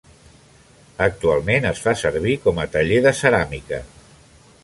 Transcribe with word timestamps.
Actualment 1.07 1.67
es 1.73 1.83
fa 1.83 1.93
servir 2.03 2.33
com 2.47 2.63
a 2.63 2.67
taller 2.77 2.99
de 3.09 3.15
ceràmica. 3.23 3.83